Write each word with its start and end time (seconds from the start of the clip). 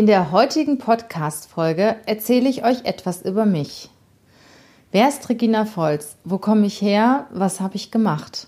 In 0.00 0.06
der 0.06 0.32
heutigen 0.32 0.78
Podcast-Folge 0.78 1.96
erzähle 2.06 2.48
ich 2.48 2.64
euch 2.64 2.86
etwas 2.86 3.20
über 3.20 3.44
mich. 3.44 3.90
Wer 4.92 5.10
ist 5.10 5.28
Regina 5.28 5.66
Volz? 5.66 6.16
Wo 6.24 6.38
komme 6.38 6.64
ich 6.64 6.80
her? 6.80 7.26
Was 7.30 7.60
habe 7.60 7.76
ich 7.76 7.90
gemacht? 7.90 8.46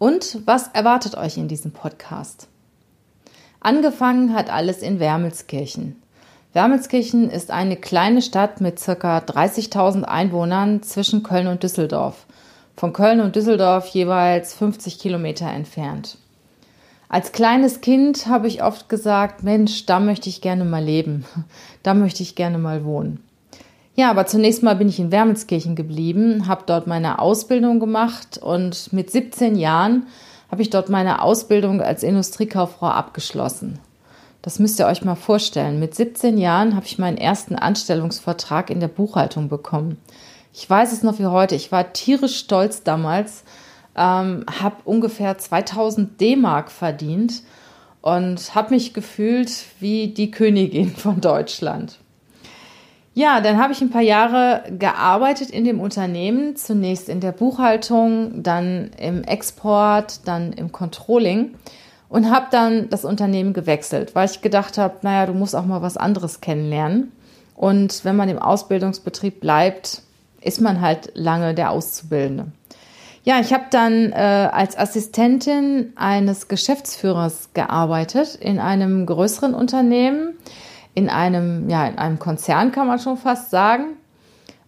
Und 0.00 0.40
was 0.46 0.66
erwartet 0.66 1.16
euch 1.16 1.36
in 1.36 1.46
diesem 1.46 1.70
Podcast? 1.70 2.48
Angefangen 3.60 4.34
hat 4.34 4.50
alles 4.50 4.78
in 4.78 4.98
Wermelskirchen. 4.98 6.02
Wermelskirchen 6.54 7.30
ist 7.30 7.52
eine 7.52 7.76
kleine 7.76 8.20
Stadt 8.20 8.60
mit 8.60 8.84
ca. 8.84 9.18
30.000 9.18 10.02
Einwohnern 10.02 10.82
zwischen 10.82 11.22
Köln 11.22 11.46
und 11.46 11.62
Düsseldorf. 11.62 12.26
Von 12.76 12.92
Köln 12.92 13.20
und 13.20 13.36
Düsseldorf 13.36 13.86
jeweils 13.90 14.54
50 14.54 14.98
Kilometer 14.98 15.48
entfernt. 15.48 16.18
Als 17.08 17.32
kleines 17.32 17.80
Kind 17.80 18.26
habe 18.26 18.48
ich 18.48 18.62
oft 18.62 18.88
gesagt, 18.88 19.42
Mensch, 19.42 19.86
da 19.86 19.98
möchte 19.98 20.28
ich 20.28 20.40
gerne 20.40 20.64
mal 20.64 20.84
leben, 20.84 21.24
da 21.82 21.94
möchte 21.94 22.22
ich 22.22 22.34
gerne 22.34 22.58
mal 22.58 22.84
wohnen. 22.84 23.22
Ja, 23.94 24.10
aber 24.10 24.26
zunächst 24.26 24.62
mal 24.62 24.76
bin 24.76 24.88
ich 24.88 25.00
in 25.00 25.10
Wermelskirchen 25.10 25.74
geblieben, 25.74 26.46
habe 26.46 26.62
dort 26.66 26.86
meine 26.86 27.18
Ausbildung 27.18 27.80
gemacht 27.80 28.38
und 28.38 28.92
mit 28.92 29.10
17 29.10 29.56
Jahren 29.56 30.06
habe 30.50 30.62
ich 30.62 30.70
dort 30.70 30.88
meine 30.88 31.20
Ausbildung 31.20 31.80
als 31.80 32.02
Industriekauffrau 32.02 32.86
abgeschlossen. 32.86 33.80
Das 34.42 34.58
müsst 34.58 34.78
ihr 34.78 34.86
euch 34.86 35.04
mal 35.04 35.16
vorstellen. 35.16 35.80
Mit 35.80 35.94
17 35.94 36.38
Jahren 36.38 36.76
habe 36.76 36.86
ich 36.86 36.98
meinen 36.98 37.18
ersten 37.18 37.56
Anstellungsvertrag 37.56 38.70
in 38.70 38.80
der 38.80 38.88
Buchhaltung 38.88 39.48
bekommen. 39.48 39.98
Ich 40.54 40.68
weiß 40.68 40.92
es 40.92 41.02
noch 41.02 41.18
wie 41.18 41.26
heute. 41.26 41.54
Ich 41.54 41.72
war 41.72 41.92
tierisch 41.92 42.38
stolz 42.38 42.82
damals, 42.82 43.42
ähm, 43.98 44.44
habe 44.60 44.76
ungefähr 44.84 45.36
2000 45.36 46.20
D-Mark 46.20 46.70
verdient 46.70 47.42
und 48.00 48.54
habe 48.54 48.74
mich 48.74 48.94
gefühlt 48.94 49.50
wie 49.80 50.08
die 50.08 50.30
Königin 50.30 50.90
von 50.96 51.20
Deutschland. 51.20 51.98
Ja, 53.14 53.40
dann 53.40 53.60
habe 53.60 53.72
ich 53.72 53.80
ein 53.80 53.90
paar 53.90 54.00
Jahre 54.00 54.62
gearbeitet 54.78 55.50
in 55.50 55.64
dem 55.64 55.80
Unternehmen, 55.80 56.54
zunächst 56.54 57.08
in 57.08 57.18
der 57.18 57.32
Buchhaltung, 57.32 58.44
dann 58.44 58.90
im 58.96 59.24
Export, 59.24 60.20
dann 60.28 60.52
im 60.52 60.70
Controlling 60.70 61.56
und 62.08 62.30
habe 62.30 62.46
dann 62.52 62.88
das 62.90 63.04
Unternehmen 63.04 63.54
gewechselt, 63.54 64.14
weil 64.14 64.30
ich 64.30 64.40
gedacht 64.40 64.78
habe, 64.78 64.98
naja, 65.02 65.26
du 65.26 65.34
musst 65.34 65.56
auch 65.56 65.66
mal 65.66 65.82
was 65.82 65.96
anderes 65.96 66.40
kennenlernen. 66.40 67.10
Und 67.56 68.04
wenn 68.04 68.14
man 68.14 68.28
im 68.28 68.38
Ausbildungsbetrieb 68.38 69.40
bleibt, 69.40 70.02
ist 70.40 70.60
man 70.60 70.80
halt 70.80 71.10
lange 71.14 71.54
der 71.54 71.72
Auszubildende. 71.72 72.52
Ja, 73.28 73.40
ich 73.40 73.52
habe 73.52 73.66
dann 73.68 74.10
äh, 74.12 74.48
als 74.50 74.78
Assistentin 74.78 75.92
eines 75.96 76.48
Geschäftsführers 76.48 77.50
gearbeitet 77.52 78.36
in 78.36 78.58
einem 78.58 79.04
größeren 79.04 79.52
Unternehmen, 79.52 80.38
in 80.94 81.10
einem, 81.10 81.68
ja, 81.68 81.86
in 81.86 81.98
einem 81.98 82.18
Konzern 82.18 82.72
kann 82.72 82.86
man 82.86 82.98
schon 82.98 83.18
fast 83.18 83.50
sagen 83.50 83.98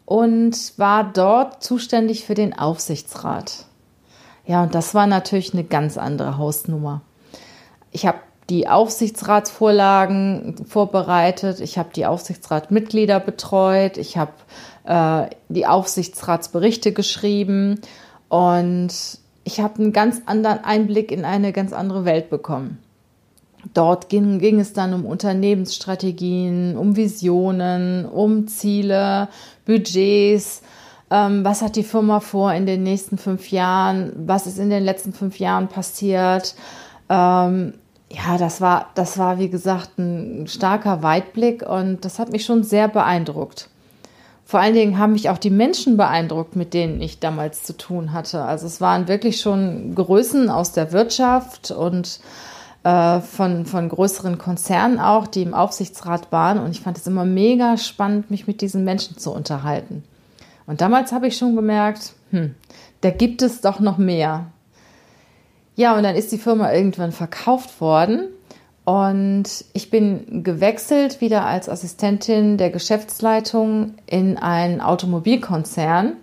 und 0.04 0.74
war 0.76 1.10
dort 1.10 1.64
zuständig 1.64 2.26
für 2.26 2.34
den 2.34 2.52
Aufsichtsrat. 2.52 3.64
Ja, 4.44 4.64
und 4.64 4.74
das 4.74 4.94
war 4.94 5.06
natürlich 5.06 5.54
eine 5.54 5.64
ganz 5.64 5.96
andere 5.96 6.36
Hausnummer. 6.36 7.00
Ich 7.92 8.04
habe 8.04 8.18
die 8.50 8.68
Aufsichtsratsvorlagen 8.68 10.66
vorbereitet, 10.68 11.60
ich 11.60 11.78
habe 11.78 11.88
die 11.96 12.04
Aufsichtsratmitglieder 12.04 13.20
betreut, 13.20 13.96
ich 13.96 14.18
habe 14.18 14.32
äh, 14.84 15.34
die 15.48 15.66
Aufsichtsratsberichte 15.66 16.92
geschrieben 16.92 17.80
und 18.30 18.88
ich 19.44 19.60
habe 19.60 19.82
einen 19.82 19.92
ganz 19.92 20.22
anderen 20.26 20.64
Einblick 20.64 21.10
in 21.10 21.24
eine 21.24 21.52
ganz 21.52 21.72
andere 21.72 22.04
Welt 22.04 22.30
bekommen. 22.30 22.78
Dort 23.74 24.08
ging, 24.08 24.38
ging 24.38 24.60
es 24.60 24.72
dann 24.72 24.94
um 24.94 25.04
Unternehmensstrategien, 25.04 26.76
um 26.76 26.96
Visionen, 26.96 28.06
um 28.06 28.46
Ziele, 28.46 29.28
Budgets. 29.66 30.62
Ähm, 31.10 31.44
was 31.44 31.60
hat 31.60 31.74
die 31.74 31.82
Firma 31.82 32.20
vor 32.20 32.52
in 32.52 32.66
den 32.66 32.84
nächsten 32.84 33.18
fünf 33.18 33.50
Jahren? 33.50 34.12
Was 34.14 34.46
ist 34.46 34.58
in 34.58 34.70
den 34.70 34.84
letzten 34.84 35.12
fünf 35.12 35.40
Jahren 35.40 35.66
passiert? 35.66 36.54
Ähm, 37.08 37.74
ja, 38.12 38.38
das 38.38 38.60
war, 38.60 38.90
das 38.94 39.18
war 39.18 39.38
wie 39.38 39.50
gesagt 39.50 39.98
ein 39.98 40.46
starker 40.46 41.02
Weitblick 41.02 41.68
und 41.68 42.04
das 42.04 42.20
hat 42.20 42.30
mich 42.30 42.44
schon 42.44 42.62
sehr 42.62 42.86
beeindruckt. 42.86 43.69
Vor 44.50 44.58
allen 44.58 44.74
Dingen 44.74 44.98
haben 44.98 45.12
mich 45.12 45.30
auch 45.30 45.38
die 45.38 45.48
Menschen 45.48 45.96
beeindruckt, 45.96 46.56
mit 46.56 46.74
denen 46.74 47.00
ich 47.00 47.20
damals 47.20 47.62
zu 47.62 47.76
tun 47.76 48.12
hatte. 48.12 48.42
Also 48.42 48.66
es 48.66 48.80
waren 48.80 49.06
wirklich 49.06 49.40
schon 49.40 49.94
Größen 49.94 50.50
aus 50.50 50.72
der 50.72 50.90
Wirtschaft 50.90 51.70
und 51.70 52.18
äh, 52.82 53.20
von, 53.20 53.64
von 53.64 53.88
größeren 53.88 54.38
Konzernen 54.38 54.98
auch, 54.98 55.28
die 55.28 55.42
im 55.42 55.54
Aufsichtsrat 55.54 56.32
waren. 56.32 56.58
Und 56.58 56.72
ich 56.72 56.80
fand 56.80 56.98
es 56.98 57.06
immer 57.06 57.24
mega 57.24 57.76
spannend, 57.76 58.32
mich 58.32 58.48
mit 58.48 58.60
diesen 58.60 58.82
Menschen 58.82 59.16
zu 59.18 59.32
unterhalten. 59.32 60.02
Und 60.66 60.80
damals 60.80 61.12
habe 61.12 61.28
ich 61.28 61.36
schon 61.36 61.54
gemerkt, 61.54 62.14
hm, 62.32 62.56
da 63.02 63.10
gibt 63.10 63.42
es 63.42 63.60
doch 63.60 63.78
noch 63.78 63.98
mehr. 63.98 64.46
Ja, 65.76 65.96
und 65.96 66.02
dann 66.02 66.16
ist 66.16 66.32
die 66.32 66.38
Firma 66.38 66.72
irgendwann 66.72 67.12
verkauft 67.12 67.80
worden 67.80 68.24
und 68.90 69.44
ich 69.72 69.88
bin 69.88 70.42
gewechselt 70.42 71.20
wieder 71.20 71.46
als 71.46 71.68
Assistentin 71.68 72.56
der 72.56 72.70
Geschäftsleitung 72.70 73.94
in 74.06 74.36
einen 74.36 74.80
Automobilkonzern. 74.80 76.14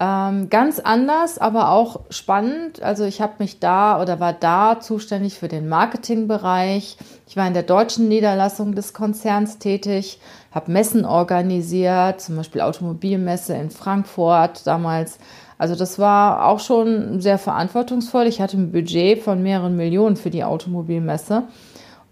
Ähm, 0.00 0.48
ganz 0.48 0.78
anders, 0.78 1.36
aber 1.36 1.70
auch 1.70 2.00
spannend. 2.08 2.82
Also 2.82 3.04
ich 3.04 3.20
habe 3.20 3.34
mich 3.40 3.60
da 3.60 4.00
oder 4.00 4.20
war 4.20 4.32
da 4.32 4.80
zuständig 4.80 5.38
für 5.38 5.48
den 5.48 5.68
Marketingbereich. 5.68 6.96
Ich 7.28 7.36
war 7.36 7.46
in 7.46 7.52
der 7.52 7.62
deutschen 7.62 8.08
Niederlassung 8.08 8.74
des 8.74 8.94
Konzerns 8.94 9.58
tätig, 9.58 10.18
habe 10.50 10.72
Messen 10.72 11.04
organisiert, 11.04 12.22
zum 12.22 12.36
Beispiel 12.36 12.62
Automobilmesse 12.62 13.52
in 13.52 13.68
Frankfurt 13.68 14.66
damals. 14.66 15.18
Also 15.58 15.74
das 15.74 15.98
war 15.98 16.46
auch 16.46 16.60
schon 16.60 17.20
sehr 17.20 17.36
verantwortungsvoll. 17.36 18.26
Ich 18.28 18.40
hatte 18.40 18.56
ein 18.56 18.72
Budget 18.72 19.22
von 19.22 19.42
mehreren 19.42 19.76
Millionen 19.76 20.16
für 20.16 20.30
die 20.30 20.42
Automobilmesse. 20.42 21.44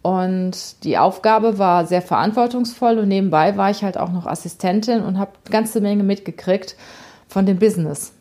Und 0.02 0.82
die 0.84 0.96
Aufgabe 0.96 1.58
war 1.58 1.86
sehr 1.86 2.00
verantwortungsvoll 2.00 2.98
und 2.98 3.08
nebenbei 3.08 3.56
war 3.56 3.70
ich 3.70 3.84
halt 3.84 3.98
auch 3.98 4.10
noch 4.10 4.26
Assistentin 4.26 5.02
und 5.02 5.18
habe 5.18 5.32
eine 5.44 5.52
ganze 5.52 5.80
Menge 5.80 6.04
mitgekriegt 6.04 6.74
von 7.28 7.44
dem 7.44 7.58
Business. 7.58 8.12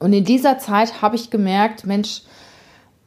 Und 0.00 0.12
in 0.12 0.24
dieser 0.24 0.58
Zeit 0.58 1.00
habe 1.00 1.16
ich 1.16 1.30
gemerkt, 1.30 1.86
Mensch, 1.86 2.22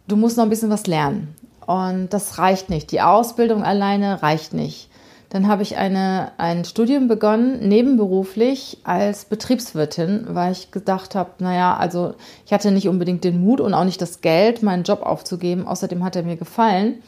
du 0.07 0.15
musst 0.15 0.37
noch 0.37 0.45
ein 0.45 0.49
bisschen 0.49 0.69
was 0.69 0.87
lernen. 0.87 1.35
Und 1.65 2.09
das 2.09 2.37
reicht 2.37 2.69
nicht. 2.69 2.91
Die 2.91 3.01
Ausbildung 3.01 3.63
alleine 3.63 4.23
reicht 4.23 4.53
nicht. 4.53 4.89
Dann 5.29 5.47
habe 5.47 5.63
ich 5.63 5.77
eine, 5.77 6.33
ein 6.37 6.65
Studium 6.65 7.07
begonnen, 7.07 7.67
nebenberuflich 7.67 8.79
als 8.83 9.25
Betriebswirtin, 9.25 10.27
weil 10.29 10.51
ich 10.51 10.71
gedacht 10.71 11.15
habe, 11.15 11.31
naja, 11.39 11.77
also 11.77 12.15
ich 12.45 12.51
hatte 12.51 12.71
nicht 12.71 12.89
unbedingt 12.89 13.23
den 13.23 13.39
Mut 13.41 13.61
und 13.61 13.73
auch 13.73 13.85
nicht 13.85 14.01
das 14.01 14.19
Geld, 14.19 14.63
meinen 14.63 14.83
Job 14.83 15.01
aufzugeben. 15.01 15.67
Außerdem 15.67 16.03
hat 16.03 16.17
er 16.17 16.23
mir 16.23 16.35
gefallen 16.35 17.01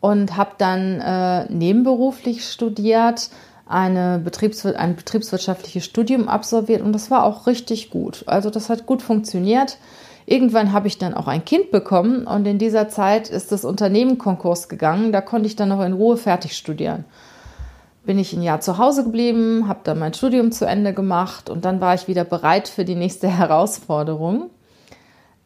und 0.00 0.36
habe 0.36 0.52
dann 0.58 1.00
äh, 1.00 1.52
nebenberuflich 1.52 2.44
studiert, 2.44 3.30
eine 3.66 4.20
Betriebswir 4.22 4.78
ein 4.78 4.94
betriebswirtschaftliches 4.94 5.84
Studium 5.84 6.28
absolviert 6.28 6.82
und 6.82 6.92
das 6.92 7.10
war 7.10 7.24
auch 7.24 7.46
richtig 7.46 7.90
gut. 7.90 8.22
Also 8.26 8.50
das 8.50 8.70
hat 8.70 8.86
gut 8.86 9.02
funktioniert. 9.02 9.78
Irgendwann 10.24 10.72
habe 10.72 10.88
ich 10.88 10.98
dann 10.98 11.14
auch 11.14 11.28
ein 11.28 11.44
Kind 11.44 11.70
bekommen 11.70 12.26
und 12.26 12.46
in 12.46 12.58
dieser 12.58 12.88
Zeit 12.88 13.28
ist 13.28 13.52
das 13.52 13.64
Unternehmen 13.64 14.18
Konkurs 14.18 14.68
gegangen. 14.68 15.12
Da 15.12 15.20
konnte 15.20 15.46
ich 15.46 15.56
dann 15.56 15.68
noch 15.68 15.84
in 15.84 15.92
Ruhe 15.92 16.16
fertig 16.16 16.56
studieren. 16.56 17.04
Bin 18.04 18.18
ich 18.18 18.32
ein 18.32 18.42
Jahr 18.42 18.60
zu 18.60 18.78
Hause 18.78 19.04
geblieben, 19.04 19.66
habe 19.68 19.80
dann 19.82 19.98
mein 19.98 20.14
Studium 20.14 20.52
zu 20.52 20.64
Ende 20.64 20.92
gemacht 20.92 21.50
und 21.50 21.64
dann 21.64 21.80
war 21.80 21.94
ich 21.94 22.06
wieder 22.06 22.24
bereit 22.24 22.68
für 22.68 22.84
die 22.84 22.94
nächste 22.94 23.28
Herausforderung. 23.38 24.50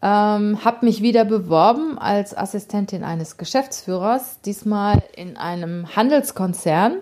Ähm, 0.02 0.64
habe 0.64 0.86
mich 0.86 1.02
wieder 1.02 1.24
beworben 1.26 1.98
als 1.98 2.36
Assistentin 2.36 3.04
eines 3.04 3.36
Geschäftsführers, 3.36 4.40
diesmal 4.40 5.02
in 5.14 5.36
einem 5.36 5.94
Handelskonzern 5.94 6.96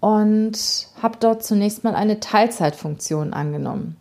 und 0.00 0.88
habe 1.00 1.18
dort 1.20 1.44
zunächst 1.44 1.84
mal 1.84 1.94
eine 1.94 2.18
Teilzeitfunktion 2.18 3.32
angenommen. 3.32 3.96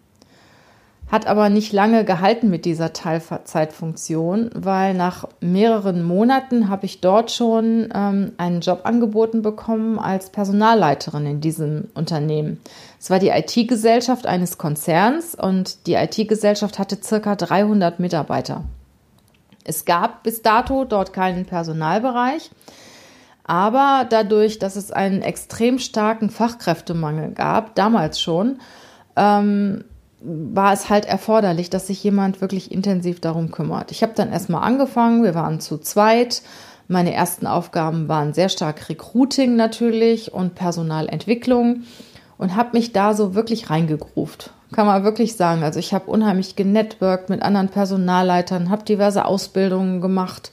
Hat 1.13 1.27
aber 1.27 1.49
nicht 1.49 1.71
lange 1.71 2.05
gehalten 2.05 2.49
mit 2.49 2.65
dieser 2.65 2.91
Teilzeitfunktion, 2.91 4.49
weil 4.55 4.95
nach 4.95 5.25
mehreren 5.41 6.01
Monaten 6.01 6.69
habe 6.69 6.87
ich 6.87 7.01
dort 7.01 7.29
schon 7.29 7.89
ähm, 7.93 8.31
einen 8.37 8.61
Job 8.61 8.79
angeboten 8.85 9.43
bekommen 9.43 9.99
als 9.99 10.31
Personalleiterin 10.31 11.27
in 11.27 11.39
diesem 11.39 11.89
Unternehmen. 11.93 12.59
Es 12.99 13.11
war 13.11 13.19
die 13.19 13.27
IT-Gesellschaft 13.27 14.25
eines 14.25 14.57
Konzerns 14.57 15.35
und 15.35 15.85
die 15.85 15.93
IT-Gesellschaft 15.93 16.79
hatte 16.79 16.97
circa 16.99 17.35
300 17.35 17.99
Mitarbeiter. 17.99 18.63
Es 19.63 19.85
gab 19.85 20.23
bis 20.23 20.41
dato 20.41 20.83
dort 20.83 21.13
keinen 21.13 21.45
Personalbereich, 21.45 22.49
aber 23.43 24.07
dadurch, 24.09 24.57
dass 24.57 24.75
es 24.75 24.91
einen 24.91 25.21
extrem 25.21 25.77
starken 25.77 26.31
Fachkräftemangel 26.31 27.33
gab, 27.33 27.75
damals 27.75 28.19
schon, 28.19 28.57
ähm, 29.15 29.83
war 30.23 30.71
es 30.71 30.89
halt 30.89 31.05
erforderlich, 31.05 31.69
dass 31.69 31.87
sich 31.87 32.03
jemand 32.03 32.39
wirklich 32.39 32.71
intensiv 32.71 33.19
darum 33.19 33.51
kümmert. 33.51 33.91
Ich 33.91 34.03
habe 34.03 34.13
dann 34.15 34.31
erstmal 34.31 34.63
angefangen, 34.63 35.23
wir 35.23 35.35
waren 35.35 35.59
zu 35.59 35.77
zweit. 35.77 36.41
Meine 36.87 37.13
ersten 37.13 37.45
Aufgaben 37.45 38.07
waren 38.07 38.33
sehr 38.33 38.49
stark 38.49 38.89
Recruiting 38.89 39.55
natürlich 39.55 40.33
und 40.33 40.55
Personalentwicklung 40.55 41.83
und 42.37 42.55
habe 42.55 42.69
mich 42.73 42.93
da 42.93 43.13
so 43.13 43.35
wirklich 43.35 43.69
reingegruft. 43.69 44.51
Kann 44.71 44.87
man 44.87 45.03
wirklich 45.03 45.35
sagen. 45.35 45.63
Also 45.63 45.79
ich 45.79 45.93
habe 45.93 46.09
unheimlich 46.09 46.55
genetworked 46.55 47.29
mit 47.29 47.41
anderen 47.41 47.69
Personalleitern, 47.69 48.69
habe 48.69 48.83
diverse 48.83 49.25
Ausbildungen 49.25 50.01
gemacht. 50.01 50.51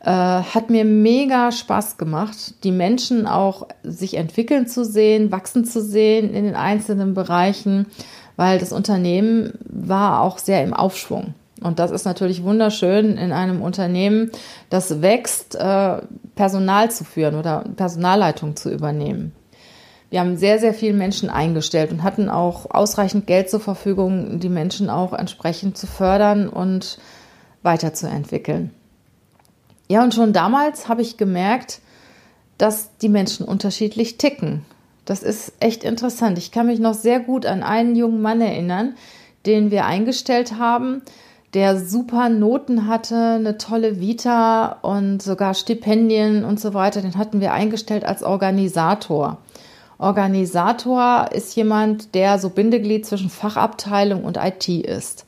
Äh, 0.00 0.10
hat 0.10 0.70
mir 0.70 0.84
mega 0.84 1.50
Spaß 1.50 1.96
gemacht, 1.96 2.62
die 2.62 2.72
Menschen 2.72 3.26
auch 3.26 3.68
sich 3.82 4.14
entwickeln 4.14 4.66
zu 4.66 4.84
sehen, 4.84 5.32
wachsen 5.32 5.64
zu 5.64 5.80
sehen 5.80 6.34
in 6.34 6.44
den 6.44 6.56
einzelnen 6.56 7.14
Bereichen 7.14 7.86
weil 8.36 8.58
das 8.58 8.72
Unternehmen 8.72 9.58
war 9.64 10.20
auch 10.20 10.38
sehr 10.38 10.62
im 10.62 10.74
Aufschwung. 10.74 11.34
Und 11.60 11.78
das 11.78 11.90
ist 11.90 12.04
natürlich 12.04 12.42
wunderschön 12.42 13.16
in 13.16 13.32
einem 13.32 13.62
Unternehmen, 13.62 14.30
das 14.70 15.02
wächst, 15.02 15.54
äh, 15.54 15.98
Personal 16.34 16.90
zu 16.90 17.04
führen 17.04 17.36
oder 17.36 17.64
Personalleitung 17.76 18.56
zu 18.56 18.70
übernehmen. 18.70 19.32
Wir 20.10 20.20
haben 20.20 20.36
sehr, 20.36 20.58
sehr 20.58 20.74
viele 20.74 20.94
Menschen 20.94 21.30
eingestellt 21.30 21.90
und 21.90 22.02
hatten 22.02 22.28
auch 22.28 22.70
ausreichend 22.70 23.26
Geld 23.26 23.50
zur 23.50 23.60
Verfügung, 23.60 24.38
die 24.40 24.48
Menschen 24.48 24.90
auch 24.90 25.12
entsprechend 25.12 25.78
zu 25.78 25.86
fördern 25.86 26.48
und 26.48 26.98
weiterzuentwickeln. 27.62 28.70
Ja, 29.88 30.02
und 30.02 30.14
schon 30.14 30.32
damals 30.32 30.88
habe 30.88 31.02
ich 31.02 31.16
gemerkt, 31.16 31.80
dass 32.58 32.96
die 32.98 33.08
Menschen 33.08 33.44
unterschiedlich 33.44 34.18
ticken. 34.18 34.64
Das 35.04 35.22
ist 35.22 35.52
echt 35.60 35.84
interessant. 35.84 36.38
Ich 36.38 36.50
kann 36.50 36.66
mich 36.66 36.78
noch 36.78 36.94
sehr 36.94 37.20
gut 37.20 37.46
an 37.46 37.62
einen 37.62 37.94
jungen 37.96 38.22
Mann 38.22 38.40
erinnern, 38.40 38.94
den 39.46 39.70
wir 39.70 39.84
eingestellt 39.84 40.58
haben, 40.58 41.02
der 41.52 41.78
super 41.78 42.28
Noten 42.28 42.88
hatte, 42.88 43.34
eine 43.34 43.58
tolle 43.58 44.00
Vita 44.00 44.78
und 44.82 45.22
sogar 45.22 45.54
Stipendien 45.54 46.44
und 46.44 46.58
so 46.58 46.74
weiter. 46.74 47.00
Den 47.00 47.16
hatten 47.16 47.40
wir 47.40 47.52
eingestellt 47.52 48.04
als 48.04 48.22
Organisator. 48.22 49.38
Organisator 49.98 51.28
ist 51.32 51.54
jemand, 51.54 52.14
der 52.14 52.38
so 52.38 52.50
Bindeglied 52.50 53.06
zwischen 53.06 53.30
Fachabteilung 53.30 54.24
und 54.24 54.38
IT 54.38 54.68
ist. 54.68 55.26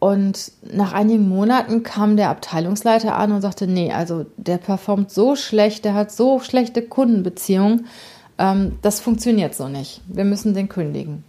Und 0.00 0.50
nach 0.62 0.92
einigen 0.92 1.28
Monaten 1.28 1.84
kam 1.84 2.16
der 2.16 2.30
Abteilungsleiter 2.30 3.14
an 3.16 3.30
und 3.30 3.40
sagte, 3.40 3.68
nee, 3.68 3.92
also 3.92 4.26
der 4.36 4.56
performt 4.56 5.12
so 5.12 5.36
schlecht, 5.36 5.84
der 5.84 5.94
hat 5.94 6.10
so 6.10 6.40
schlechte 6.40 6.82
Kundenbeziehungen, 6.82 7.86
ähm, 8.42 8.78
das 8.82 8.98
funktioniert 8.98 9.54
so 9.54 9.68
nicht. 9.68 10.00
Wir 10.06 10.24
müssen 10.24 10.52
den 10.52 10.68
kündigen. 10.68 11.24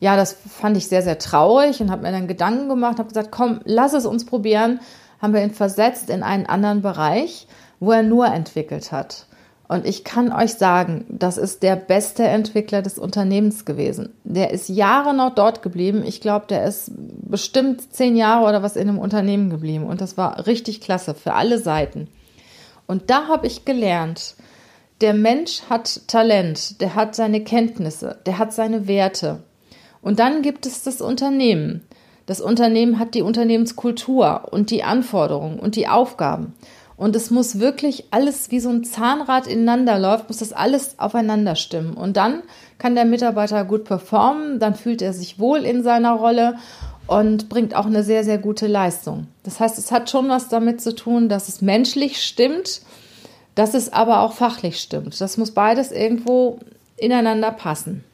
Ja, 0.00 0.16
das 0.16 0.32
fand 0.34 0.76
ich 0.76 0.86
sehr, 0.86 1.02
sehr 1.02 1.18
traurig 1.18 1.80
und 1.80 1.90
habe 1.90 2.02
mir 2.02 2.12
dann 2.12 2.28
Gedanken 2.28 2.68
gemacht, 2.68 2.98
habe 2.98 3.08
gesagt, 3.08 3.30
komm, 3.30 3.60
lass 3.64 3.94
es 3.94 4.04
uns 4.04 4.26
probieren. 4.26 4.80
Haben 5.20 5.32
wir 5.32 5.42
ihn 5.42 5.52
versetzt 5.52 6.10
in 6.10 6.22
einen 6.22 6.46
anderen 6.46 6.82
Bereich, 6.82 7.46
wo 7.80 7.92
er 7.92 8.02
nur 8.02 8.26
entwickelt 8.26 8.92
hat. 8.92 9.26
Und 9.68 9.86
ich 9.86 10.04
kann 10.04 10.32
euch 10.32 10.54
sagen, 10.54 11.06
das 11.08 11.38
ist 11.38 11.62
der 11.62 11.76
beste 11.76 12.24
Entwickler 12.24 12.82
des 12.82 12.98
Unternehmens 12.98 13.64
gewesen. 13.64 14.10
Der 14.24 14.50
ist 14.50 14.68
Jahre 14.68 15.14
noch 15.14 15.34
dort 15.34 15.62
geblieben. 15.62 16.02
Ich 16.04 16.20
glaube, 16.20 16.46
der 16.46 16.64
ist 16.64 16.90
bestimmt 16.94 17.94
zehn 17.94 18.16
Jahre 18.16 18.46
oder 18.46 18.62
was 18.62 18.76
in 18.76 18.88
einem 18.88 18.98
Unternehmen 18.98 19.48
geblieben. 19.48 19.86
Und 19.86 20.02
das 20.02 20.18
war 20.18 20.46
richtig 20.46 20.82
klasse 20.82 21.14
für 21.14 21.32
alle 21.32 21.58
Seiten. 21.58 22.08
Und 22.86 23.08
da 23.08 23.28
habe 23.28 23.46
ich 23.46 23.64
gelernt, 23.64 24.34
der 25.02 25.14
Mensch 25.14 25.62
hat 25.68 26.02
Talent, 26.06 26.80
der 26.80 26.94
hat 26.94 27.14
seine 27.14 27.42
Kenntnisse, 27.42 28.18
der 28.24 28.38
hat 28.38 28.52
seine 28.52 28.86
Werte. 28.86 29.42
Und 30.00 30.18
dann 30.18 30.42
gibt 30.42 30.64
es 30.64 30.82
das 30.82 31.00
Unternehmen. 31.00 31.82
Das 32.26 32.40
Unternehmen 32.40 32.98
hat 32.98 33.14
die 33.14 33.22
Unternehmenskultur 33.22 34.48
und 34.50 34.70
die 34.70 34.84
Anforderungen 34.84 35.58
und 35.58 35.76
die 35.76 35.88
Aufgaben. 35.88 36.54
Und 36.96 37.16
es 37.16 37.30
muss 37.30 37.58
wirklich 37.58 38.04
alles 38.12 38.52
wie 38.52 38.60
so 38.60 38.70
ein 38.70 38.84
Zahnrad 38.84 39.48
ineinander 39.48 39.98
läuft, 39.98 40.28
muss 40.28 40.38
das 40.38 40.52
alles 40.52 41.00
aufeinander 41.00 41.56
stimmen. 41.56 41.94
Und 41.94 42.16
dann 42.16 42.42
kann 42.78 42.94
der 42.94 43.04
Mitarbeiter 43.04 43.64
gut 43.64 43.84
performen, 43.84 44.60
dann 44.60 44.76
fühlt 44.76 45.02
er 45.02 45.12
sich 45.12 45.40
wohl 45.40 45.64
in 45.64 45.82
seiner 45.82 46.12
Rolle 46.12 46.58
und 47.08 47.48
bringt 47.48 47.74
auch 47.74 47.86
eine 47.86 48.04
sehr, 48.04 48.22
sehr 48.22 48.38
gute 48.38 48.68
Leistung. 48.68 49.26
Das 49.42 49.58
heißt, 49.58 49.78
es 49.78 49.90
hat 49.90 50.10
schon 50.10 50.28
was 50.28 50.48
damit 50.48 50.80
zu 50.80 50.94
tun, 50.94 51.28
dass 51.28 51.48
es 51.48 51.60
menschlich 51.60 52.22
stimmt 52.22 52.82
dass 53.54 53.74
es 53.74 53.92
aber 53.92 54.20
auch 54.20 54.32
fachlich 54.32 54.78
stimmt. 54.78 55.20
Das 55.20 55.36
muss 55.36 55.50
beides 55.50 55.92
irgendwo 55.92 56.58
ineinander 56.96 57.50
passen. 57.50 58.04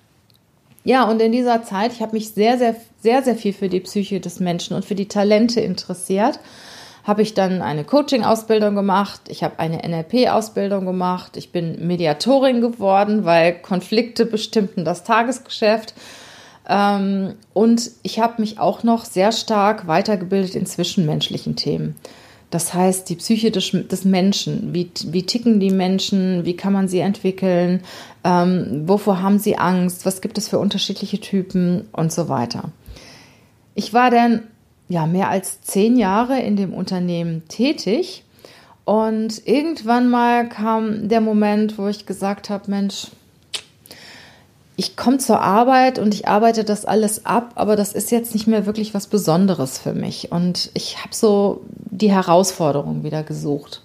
Ja, 0.85 1.05
und 1.05 1.21
in 1.21 1.33
dieser 1.33 1.65
Zeit, 1.65 1.93
ich 1.93 2.01
habe 2.01 2.17
mich 2.17 2.31
sehr, 2.31 2.57
sehr, 2.57 2.75
sehr, 3.03 3.23
sehr 3.23 3.37
viel 3.37 3.53
für 3.53 3.69
die 3.69 3.81
Psyche 3.81 4.21
des 4.21 4.41
Menschen 4.41 4.75
und 4.75 4.85
für 4.85 4.95
die 4.95 5.09
Talente 5.09 5.61
interessiert. 5.61 6.41
Habe 7.05 7.23
ich 7.23 7.35
dann 7.35 7.63
eine 7.63 7.85
Coaching-Ausbildung 7.85 8.75
gemacht, 8.75 9.23
ich 9.29 9.43
habe 9.43 9.59
eine 9.59 9.87
NLP-Ausbildung 9.87 10.85
gemacht, 10.85 11.37
ich 11.37 11.53
bin 11.53 11.87
Mediatorin 11.87 12.61
geworden, 12.61 13.25
weil 13.25 13.55
Konflikte 13.61 14.27
bestimmten 14.27 14.85
das 14.85 15.05
Tagesgeschäft. 15.05 15.95
Ähm, 16.69 17.35
und 17.55 17.91
ich 18.03 18.21
habe 18.21 18.41
mich 18.41 18.59
auch 18.59 18.83
noch 18.83 19.05
sehr 19.05 19.33
stark 19.33 19.87
weitergebildet 19.87 20.55
in 20.55 20.67
zwischenmenschlichen 20.67 21.57
Themen. 21.57 21.97
Das 22.51 22.73
heißt, 22.73 23.09
die 23.11 23.17
Psyche 23.17 23.51
des, 23.51 23.71
des 23.73 24.05
Menschen, 24.05 24.73
wie, 24.73 24.91
wie 25.07 25.25
ticken 25.25 25.61
die 25.61 25.71
Menschen, 25.71 26.47
wie 26.47 26.57
kann 26.57 26.73
man 26.73 26.89
sie 26.89 27.01
entwickeln, 27.01 27.83
ähm, 28.25 28.85
wovor 28.87 29.21
haben 29.21 29.39
sie 29.39 29.59
Angst, 29.59 30.07
was 30.07 30.23
gibt 30.23 30.39
es 30.39 30.49
für 30.49 30.59
unterschiedliche 30.59 31.21
Typen? 31.21 31.89
Und 31.93 32.13
so 32.13 32.29
weiter. 32.29 32.71
Ich 33.75 33.93
war 33.93 34.11
dann 34.11 34.43
ja 34.89 35.07
mehr 35.07 35.29
als 35.29 35.61
zehn 35.61 35.97
Jahre 35.97 36.41
in 36.41 36.57
dem 36.57 36.73
Unternehmen 36.73 37.47
tätig. 37.49 38.25
Und 38.85 39.47
irgendwann 39.47 40.09
mal 40.09 40.49
kam 40.49 41.09
der 41.09 41.21
Moment, 41.21 41.77
wo 41.77 41.89
ich 41.89 42.07
gesagt 42.07 42.49
habe, 42.49 42.71
Mensch, 42.71 43.09
ich 44.79 44.97
komme 44.97 45.19
zur 45.19 45.41
Arbeit 45.41 45.99
und 45.99 46.15
ich 46.15 46.29
arbeite 46.29 46.63
das 46.63 46.85
alles 46.85 47.27
ab, 47.27 47.51
aber 47.57 47.75
das 47.75 47.93
ist 47.93 48.13
jetzt 48.13 48.33
nicht 48.33 48.47
mehr 48.47 48.65
wirklich 48.65 48.95
was 48.95 49.09
Besonderes 49.09 49.77
für 49.77 49.93
mich. 49.93 50.31
Und 50.31 50.71
ich 50.73 50.99
habe 50.99 51.13
so 51.13 51.63
die 51.91 52.13
Herausforderung 52.13 53.03
wieder 53.03 53.25
gesucht. 53.25 53.83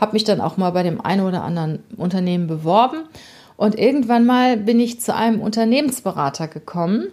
Habe 0.00 0.14
mich 0.14 0.24
dann 0.24 0.40
auch 0.40 0.56
mal 0.56 0.70
bei 0.70 0.82
dem 0.82 1.00
einen 1.00 1.24
oder 1.24 1.44
anderen 1.44 1.84
Unternehmen 1.96 2.48
beworben. 2.48 3.04
Und 3.56 3.78
irgendwann 3.78 4.26
mal 4.26 4.56
bin 4.56 4.80
ich 4.80 5.00
zu 5.00 5.14
einem 5.14 5.40
Unternehmensberater 5.40 6.48
gekommen. 6.48 7.06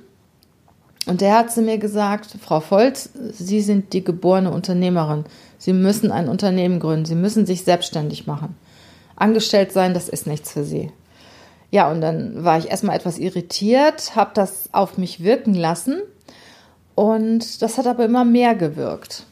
Und 1.05 1.21
der 1.21 1.37
hat 1.37 1.51
zu 1.51 1.61
mir 1.61 1.77
gesagt, 1.77 2.35
Frau 2.41 2.61
Volz, 2.61 3.11
Sie 3.31 3.61
sind 3.61 3.93
die 3.93 4.03
geborene 4.03 4.49
Unternehmerin. 4.49 5.25
Sie 5.59 5.73
müssen 5.73 6.11
ein 6.11 6.29
Unternehmen 6.29 6.79
gründen. 6.79 7.05
Sie 7.05 7.13
müssen 7.13 7.45
sich 7.45 7.63
selbstständig 7.63 8.25
machen. 8.25 8.57
Angestellt 9.15 9.71
sein, 9.71 9.93
das 9.93 10.09
ist 10.09 10.25
nichts 10.25 10.51
für 10.51 10.63
Sie. 10.63 10.91
Ja, 11.71 11.91
und 11.91 12.01
dann 12.01 12.43
war 12.43 12.57
ich 12.57 12.69
erstmal 12.69 12.95
etwas 12.95 13.19
irritiert, 13.19 14.15
habe 14.15 14.31
das 14.33 14.69
auf 14.71 14.97
mich 14.97 15.23
wirken 15.23 15.53
lassen 15.53 16.01
und 16.95 17.61
das 17.61 17.77
hat 17.77 17.87
aber 17.87 18.05
immer 18.05 18.25
mehr 18.25 18.55
gewirkt. 18.55 19.25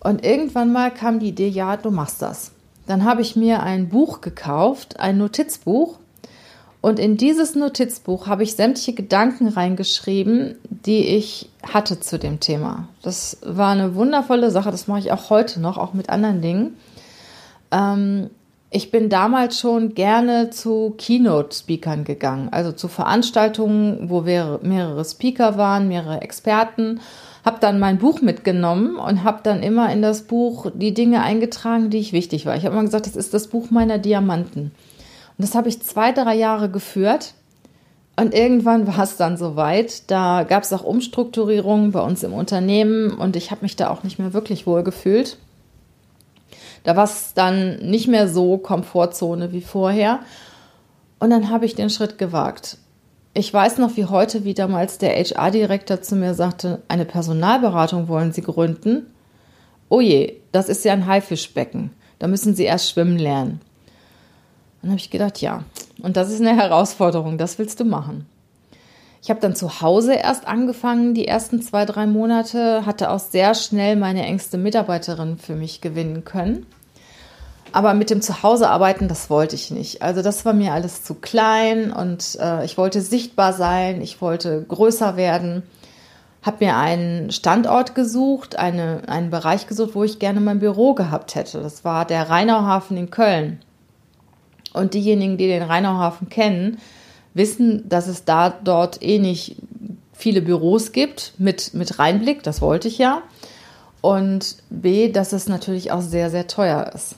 Und 0.00 0.24
irgendwann 0.24 0.72
mal 0.72 0.92
kam 0.92 1.20
die 1.20 1.28
Idee, 1.28 1.48
ja, 1.48 1.76
du 1.76 1.90
machst 1.90 2.22
das. 2.22 2.52
Dann 2.86 3.04
habe 3.04 3.22
ich 3.22 3.34
mir 3.34 3.62
ein 3.62 3.88
Buch 3.88 4.20
gekauft, 4.20 5.00
ein 5.00 5.18
Notizbuch. 5.18 5.98
Und 6.80 7.00
in 7.00 7.16
dieses 7.16 7.56
Notizbuch 7.56 8.28
habe 8.28 8.44
ich 8.44 8.54
sämtliche 8.54 8.92
Gedanken 8.92 9.48
reingeschrieben, 9.48 10.56
die 10.68 11.04
ich 11.06 11.48
hatte 11.64 11.98
zu 11.98 12.18
dem 12.18 12.38
Thema. 12.38 12.88
Das 13.02 13.38
war 13.42 13.72
eine 13.72 13.96
wundervolle 13.96 14.52
Sache. 14.52 14.70
Das 14.70 14.86
mache 14.86 15.00
ich 15.00 15.10
auch 15.10 15.30
heute 15.30 15.60
noch, 15.60 15.78
auch 15.78 15.94
mit 15.94 16.10
anderen 16.10 16.42
Dingen. 16.42 16.76
Ähm, 17.72 18.30
ich 18.70 18.90
bin 18.90 19.08
damals 19.08 19.60
schon 19.60 19.94
gerne 19.94 20.50
zu 20.50 20.94
Keynote-Speakern 20.98 22.04
gegangen, 22.04 22.48
also 22.50 22.72
zu 22.72 22.88
Veranstaltungen, 22.88 24.10
wo 24.10 24.22
mehrere 24.22 25.04
Speaker 25.04 25.56
waren, 25.56 25.88
mehrere 25.88 26.20
Experten. 26.20 27.00
Habe 27.44 27.58
dann 27.60 27.78
mein 27.78 27.98
Buch 27.98 28.22
mitgenommen 28.22 28.96
und 28.96 29.22
habe 29.22 29.38
dann 29.44 29.62
immer 29.62 29.92
in 29.92 30.02
das 30.02 30.22
Buch 30.22 30.66
die 30.74 30.94
Dinge 30.94 31.22
eingetragen, 31.22 31.90
die 31.90 31.98
ich 31.98 32.12
wichtig 32.12 32.44
war. 32.44 32.56
Ich 32.56 32.64
habe 32.64 32.74
immer 32.74 32.84
gesagt, 32.84 33.06
das 33.06 33.14
ist 33.14 33.32
das 33.32 33.46
Buch 33.46 33.70
meiner 33.70 33.98
Diamanten. 33.98 34.72
Und 35.38 35.46
das 35.46 35.54
habe 35.54 35.68
ich 35.68 35.80
zwei, 35.82 36.10
drei 36.10 36.34
Jahre 36.34 36.68
geführt. 36.68 37.34
Und 38.16 38.34
irgendwann 38.34 38.88
war 38.88 39.04
es 39.04 39.16
dann 39.16 39.36
soweit. 39.36 40.10
Da 40.10 40.42
gab 40.42 40.64
es 40.64 40.72
auch 40.72 40.82
Umstrukturierungen 40.82 41.92
bei 41.92 42.00
uns 42.00 42.24
im 42.24 42.32
Unternehmen 42.32 43.12
und 43.12 43.36
ich 43.36 43.52
habe 43.52 43.62
mich 43.62 43.76
da 43.76 43.90
auch 43.90 44.02
nicht 44.02 44.18
mehr 44.18 44.32
wirklich 44.32 44.66
wohl 44.66 44.82
gefühlt. 44.82 45.38
Da 46.86 46.94
war 46.94 47.02
es 47.02 47.34
dann 47.34 47.78
nicht 47.78 48.06
mehr 48.06 48.28
so 48.28 48.58
Komfortzone 48.58 49.50
wie 49.50 49.60
vorher. 49.60 50.20
Und 51.18 51.30
dann 51.30 51.50
habe 51.50 51.66
ich 51.66 51.74
den 51.74 51.90
Schritt 51.90 52.16
gewagt. 52.16 52.78
Ich 53.34 53.52
weiß 53.52 53.78
noch 53.78 53.96
wie 53.96 54.04
heute, 54.04 54.44
wie 54.44 54.54
damals 54.54 54.98
der 54.98 55.16
HR-Direktor 55.16 56.00
zu 56.00 56.14
mir 56.14 56.34
sagte, 56.34 56.82
eine 56.86 57.04
Personalberatung 57.04 58.06
wollen 58.06 58.30
Sie 58.30 58.42
gründen? 58.42 59.12
Oh 59.88 60.00
je, 60.00 60.36
das 60.52 60.68
ist 60.68 60.84
ja 60.84 60.92
ein 60.92 61.08
Haifischbecken. 61.08 61.90
Da 62.20 62.28
müssen 62.28 62.54
Sie 62.54 62.62
erst 62.62 62.88
schwimmen 62.88 63.18
lernen. 63.18 63.60
Dann 64.80 64.92
habe 64.92 65.00
ich 65.00 65.10
gedacht, 65.10 65.40
ja, 65.40 65.64
und 66.02 66.16
das 66.16 66.30
ist 66.30 66.40
eine 66.40 66.54
Herausforderung, 66.54 67.36
das 67.36 67.58
willst 67.58 67.80
du 67.80 67.84
machen. 67.84 68.26
Ich 69.22 69.28
habe 69.28 69.40
dann 69.40 69.56
zu 69.56 69.80
Hause 69.80 70.14
erst 70.14 70.46
angefangen, 70.46 71.14
die 71.14 71.26
ersten 71.26 71.60
zwei, 71.62 71.84
drei 71.84 72.06
Monate, 72.06 72.86
hatte 72.86 73.10
auch 73.10 73.18
sehr 73.18 73.56
schnell 73.56 73.96
meine 73.96 74.24
engste 74.24 74.56
Mitarbeiterin 74.56 75.36
für 75.36 75.56
mich 75.56 75.80
gewinnen 75.80 76.24
können. 76.24 76.64
Aber 77.72 77.94
mit 77.94 78.10
dem 78.10 78.22
Zuhausearbeiten, 78.22 79.08
das 79.08 79.28
wollte 79.28 79.54
ich 79.54 79.70
nicht. 79.70 80.02
Also 80.02 80.22
das 80.22 80.44
war 80.44 80.52
mir 80.52 80.72
alles 80.72 81.02
zu 81.02 81.14
klein 81.14 81.92
und 81.92 82.38
äh, 82.40 82.64
ich 82.64 82.78
wollte 82.78 83.00
sichtbar 83.00 83.52
sein, 83.52 84.00
ich 84.00 84.20
wollte 84.20 84.64
größer 84.66 85.16
werden. 85.16 85.62
Habe 86.42 86.64
mir 86.64 86.76
einen 86.76 87.32
Standort 87.32 87.94
gesucht, 87.94 88.56
eine, 88.56 89.02
einen 89.08 89.30
Bereich 89.30 89.66
gesucht, 89.66 89.94
wo 89.94 90.04
ich 90.04 90.18
gerne 90.18 90.40
mein 90.40 90.60
Büro 90.60 90.94
gehabt 90.94 91.34
hätte. 91.34 91.60
Das 91.60 91.84
war 91.84 92.04
der 92.04 92.30
Rheinauhafen 92.30 92.96
in 92.96 93.10
Köln. 93.10 93.60
Und 94.72 94.94
diejenigen, 94.94 95.38
die 95.38 95.48
den 95.48 95.62
Rheinauhafen 95.62 96.28
kennen, 96.28 96.78
wissen, 97.34 97.88
dass 97.88 98.06
es 98.06 98.24
da 98.24 98.50
dort 98.50 99.02
eh 99.02 99.18
nicht 99.18 99.56
viele 100.12 100.40
Büros 100.40 100.92
gibt 100.92 101.34
mit, 101.38 101.74
mit 101.74 101.98
Reinblick, 101.98 102.42
das 102.42 102.62
wollte 102.62 102.88
ich 102.88 102.98
ja. 102.98 103.22
Und 104.00 104.56
B, 104.70 105.10
dass 105.10 105.32
es 105.32 105.48
natürlich 105.48 105.92
auch 105.92 106.00
sehr, 106.00 106.30
sehr 106.30 106.46
teuer 106.46 106.90
ist. 106.94 107.16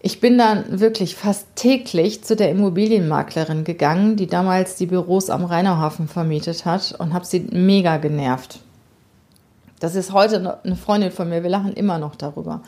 Ich 0.00 0.20
bin 0.20 0.38
dann 0.38 0.78
wirklich 0.78 1.16
fast 1.16 1.48
täglich 1.56 2.22
zu 2.22 2.36
der 2.36 2.50
Immobilienmaklerin 2.50 3.64
gegangen, 3.64 4.14
die 4.14 4.28
damals 4.28 4.76
die 4.76 4.86
Büros 4.86 5.28
am 5.28 5.44
Rheinauhafen 5.44 6.06
vermietet 6.06 6.64
hat 6.64 6.94
und 6.98 7.12
habe 7.12 7.24
sie 7.24 7.40
mega 7.50 7.96
genervt. 7.96 8.60
Das 9.80 9.96
ist 9.96 10.12
heute 10.12 10.60
eine 10.62 10.76
Freundin 10.76 11.10
von 11.10 11.28
mir, 11.28 11.42
wir 11.42 11.50
lachen 11.50 11.72
immer 11.72 11.98
noch 11.98 12.14
darüber. 12.14 12.62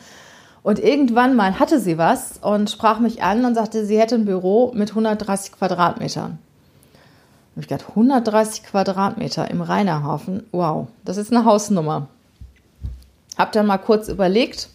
Und 0.63 0.79
irgendwann 0.79 1.35
mal 1.35 1.57
hatte 1.57 1.79
sie 1.79 1.97
was 1.97 2.37
und 2.41 2.69
sprach 2.69 2.99
mich 2.99 3.23
an 3.23 3.45
und 3.45 3.55
sagte, 3.55 3.85
sie 3.85 3.99
hätte 3.99 4.15
ein 4.15 4.25
Büro 4.25 4.71
mit 4.75 4.89
130 4.89 5.53
Quadratmetern. 5.53 6.37
Habe 7.51 7.61
ich 7.61 7.67
gedacht, 7.67 7.89
130 7.89 8.63
Quadratmeter 8.63 9.49
im 9.49 9.61
Rheinerhafen, 9.61 10.43
wow, 10.51 10.87
das 11.03 11.17
ist 11.17 11.31
eine 11.31 11.45
Hausnummer. 11.45 12.07
Hab 13.37 13.53
dann 13.53 13.65
mal 13.65 13.77
kurz 13.77 14.07
überlegt, 14.07 14.69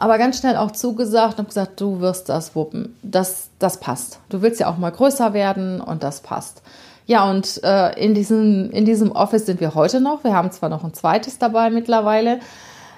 aber 0.00 0.18
ganz 0.18 0.38
schnell 0.38 0.56
auch 0.56 0.72
zugesagt 0.72 1.38
und 1.38 1.46
gesagt, 1.46 1.80
du 1.80 2.00
wirst 2.00 2.28
das 2.28 2.56
wuppen. 2.56 2.96
Das, 3.02 3.50
das 3.60 3.78
passt. 3.78 4.18
Du 4.30 4.42
willst 4.42 4.58
ja 4.58 4.68
auch 4.68 4.78
mal 4.78 4.90
größer 4.90 5.32
werden 5.32 5.80
und 5.80 6.02
das 6.02 6.22
passt. 6.22 6.62
Ja, 7.06 7.30
und 7.30 7.62
äh, 7.62 7.92
in, 8.02 8.14
diesem, 8.14 8.70
in 8.70 8.84
diesem 8.84 9.12
Office 9.12 9.46
sind 9.46 9.60
wir 9.60 9.74
heute 9.74 10.00
noch. 10.00 10.24
Wir 10.24 10.34
haben 10.34 10.50
zwar 10.50 10.68
noch 10.68 10.82
ein 10.82 10.94
zweites 10.94 11.38
dabei 11.38 11.70
mittlerweile, 11.70 12.40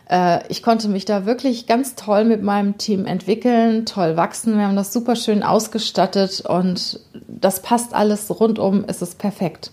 äh, 0.09 0.47
ich 0.49 0.63
konnte 0.63 0.89
mich 0.89 1.05
da 1.05 1.27
wirklich 1.27 1.67
ganz 1.67 1.95
toll 1.95 2.25
mit 2.25 2.43
meinem 2.43 2.79
Team 2.79 3.07
entwickeln, 3.07 3.87
toll 3.87 4.17
wachsen. 4.17 4.59
Wir 4.59 4.67
haben 4.67 4.77
das 4.77 4.93
super 4.93 5.17
schön 5.17 5.43
ausgestattet 5.43 6.43
und 6.43 7.01
das 7.27 7.63
passt 7.63 7.95
alles 7.95 8.31
rundum, 8.31 8.85
es 8.87 9.03
ist 9.03 9.19
perfekt. 9.19 9.71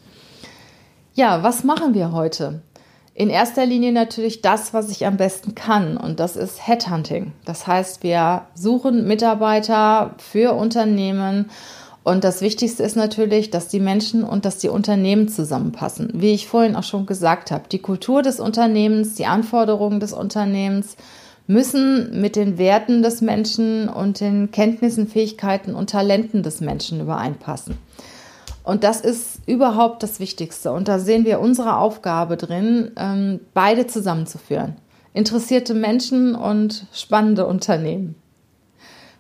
Ja, 1.13 1.43
was 1.43 1.63
machen 1.63 1.93
wir 1.93 2.11
heute? 2.13 2.61
In 3.19 3.29
erster 3.29 3.65
Linie 3.65 3.91
natürlich 3.91 4.41
das, 4.41 4.73
was 4.73 4.89
ich 4.89 5.05
am 5.05 5.17
besten 5.17 5.53
kann 5.53 5.97
und 5.97 6.21
das 6.21 6.37
ist 6.37 6.65
Headhunting. 6.65 7.33
Das 7.43 7.67
heißt, 7.67 8.01
wir 8.01 8.43
suchen 8.55 9.05
Mitarbeiter 9.07 10.15
für 10.19 10.53
Unternehmen 10.53 11.49
und 12.05 12.23
das 12.23 12.39
Wichtigste 12.39 12.81
ist 12.81 12.95
natürlich, 12.95 13.49
dass 13.49 13.67
die 13.67 13.81
Menschen 13.81 14.23
und 14.23 14.45
dass 14.45 14.57
die 14.59 14.69
Unternehmen 14.69 15.27
zusammenpassen. 15.27 16.11
Wie 16.13 16.31
ich 16.31 16.47
vorhin 16.47 16.77
auch 16.77 16.83
schon 16.83 17.05
gesagt 17.05 17.51
habe, 17.51 17.65
die 17.69 17.79
Kultur 17.79 18.21
des 18.21 18.39
Unternehmens, 18.39 19.15
die 19.15 19.25
Anforderungen 19.25 19.99
des 19.99 20.13
Unternehmens 20.13 20.95
müssen 21.45 22.21
mit 22.21 22.37
den 22.37 22.57
Werten 22.57 23.03
des 23.03 23.19
Menschen 23.19 23.89
und 23.89 24.21
den 24.21 24.49
Kenntnissen, 24.51 25.09
Fähigkeiten 25.09 25.75
und 25.75 25.89
Talenten 25.89 26.41
des 26.41 26.61
Menschen 26.61 27.01
übereinpassen. 27.01 27.77
Und 28.69 28.83
das 28.83 29.01
ist 29.01 29.39
überhaupt 29.47 30.03
das 30.03 30.19
Wichtigste. 30.19 30.71
Und 30.71 30.87
da 30.87 30.99
sehen 30.99 31.25
wir 31.25 31.39
unsere 31.39 31.77
Aufgabe 31.77 32.37
drin, 32.37 32.91
ähm, 32.97 33.39
beide 33.55 33.87
zusammenzuführen. 33.87 34.75
Interessierte 35.11 35.73
Menschen 35.73 36.35
und 36.35 36.85
spannende 36.93 37.47
Unternehmen. 37.47 38.13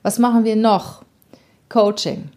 Was 0.03 0.19
machen 0.19 0.43
wir 0.43 0.55
noch? 0.55 1.01
Coaching. 1.67 2.29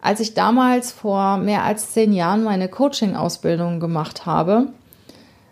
Als 0.00 0.20
ich 0.20 0.32
damals 0.32 0.90
vor 0.90 1.36
mehr 1.36 1.64
als 1.64 1.92
zehn 1.92 2.14
Jahren 2.14 2.44
meine 2.44 2.68
Coaching-Ausbildung 2.68 3.78
gemacht 3.78 4.24
habe, 4.24 4.68